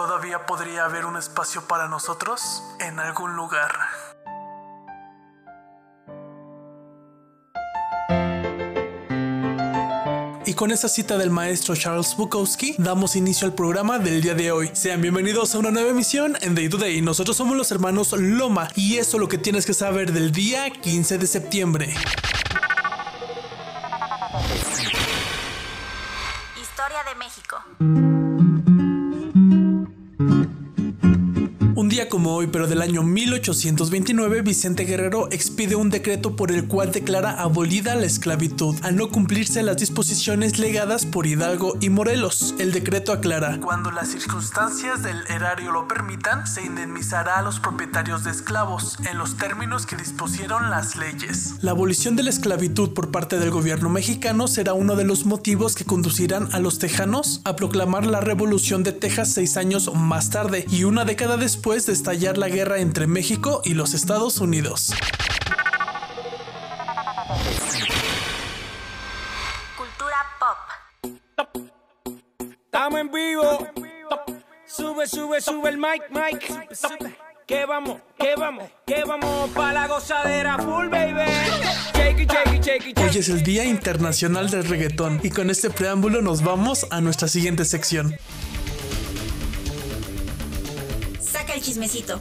[0.00, 3.70] ¿Todavía podría haber un espacio para nosotros en algún lugar?
[10.46, 14.50] Y con esta cita del maestro Charles Bukowski, damos inicio al programa del día de
[14.50, 14.70] hoy.
[14.72, 17.02] Sean bienvenidos a una nueva emisión en Day to Day.
[17.02, 20.70] Nosotros somos los hermanos Loma y esto es lo que tienes que saber del día
[20.70, 21.94] 15 de septiembre.
[26.56, 28.39] Historia de México.
[32.10, 37.40] Como hoy, pero del año 1829, Vicente Guerrero expide un decreto por el cual declara
[37.40, 42.54] abolida la esclavitud, al no cumplirse las disposiciones legadas por Hidalgo y Morelos.
[42.58, 48.24] El decreto aclara, cuando las circunstancias del erario lo permitan, se indemnizará a los propietarios
[48.24, 51.54] de esclavos, en los términos que dispusieron las leyes.
[51.62, 55.76] La abolición de la esclavitud por parte del gobierno mexicano será uno de los motivos
[55.76, 60.66] que conducirán a los tejanos a proclamar la revolución de Texas seis años más tarde
[60.70, 64.94] y una década después de estallar la guerra entre México y los Estados Unidos.
[69.76, 70.56] Cultura pop.
[72.64, 73.68] Estamos en vivo.
[74.66, 76.40] Sube, sube, sube el mic, mic.
[77.46, 81.30] Que vamos, que vamos, que vamos para la gozadera full, baby.
[82.96, 87.28] Hoy es el Día Internacional del Reggaetón y con este preámbulo nos vamos a nuestra
[87.28, 88.16] siguiente sección
[91.60, 92.20] el chismecito.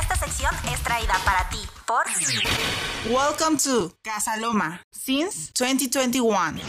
[0.00, 2.04] Esta sección es traída para ti por
[3.10, 6.60] Welcome to Casa Loma since 2021.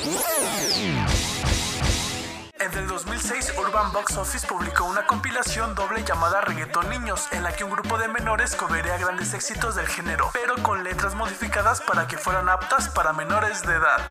[2.59, 7.53] En el 2006, Urban Box Office publicó una compilación doble llamada Reggaeton Niños, en la
[7.55, 12.07] que un grupo de menores covería grandes éxitos del género, pero con letras modificadas para
[12.07, 14.07] que fueran aptas para menores de edad.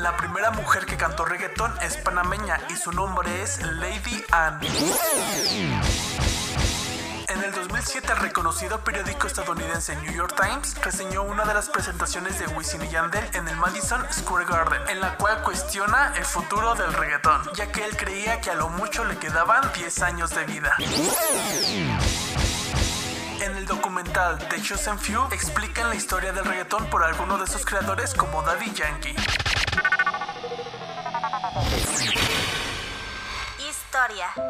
[0.00, 4.68] La primera mujer que cantó reggaetón es panameña y su nombre es Lady Anne.
[7.26, 12.38] En el 2007, el reconocido periódico estadounidense New York Times reseñó una de las presentaciones
[12.38, 16.76] de Wisin y Yandel en el Madison Square Garden, en la cual cuestiona el futuro
[16.76, 20.44] del reggaetón, ya que él creía que a lo mucho le quedaban 10 años de
[20.44, 20.76] vida.
[23.40, 27.64] En el documental The Chosen Few explican la historia del reggaetón por algunos de sus
[27.64, 29.16] creadores como Daddy Yankee.
[34.18, 34.47] Historia.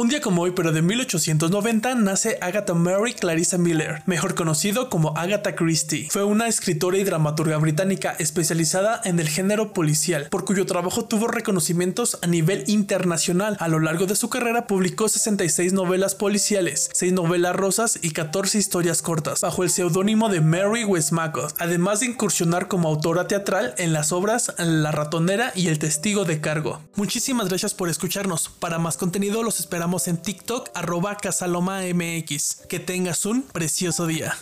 [0.00, 5.14] Un día como hoy, pero de 1890, nace Agatha Mary Clarissa Miller, mejor conocido como
[5.14, 6.08] Agatha Christie.
[6.10, 11.28] Fue una escritora y dramaturga británica especializada en el género policial, por cuyo trabajo tuvo
[11.28, 13.58] reconocimientos a nivel internacional.
[13.60, 18.56] A lo largo de su carrera publicó 66 novelas policiales, 6 novelas rosas y 14
[18.56, 23.92] historias cortas, bajo el seudónimo de Mary Westmacott, además de incursionar como autora teatral en
[23.92, 26.80] las obras La ratonera y El testigo de cargo.
[26.94, 28.48] Muchísimas gracias por escucharnos.
[28.48, 32.66] Para más contenido los esperamos en TikTok arroba casalomamx.
[32.68, 34.36] Que tengas un precioso día.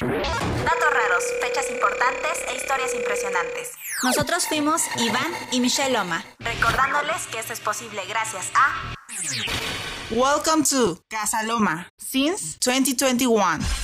[0.00, 3.70] Datos raros, fechas importantes e historias impresionantes.
[4.02, 8.94] Nosotros fuimos Iván y Michelle Loma, recordándoles que esto es posible gracias a...
[10.10, 13.79] Welcome to Casa Loma since 2021.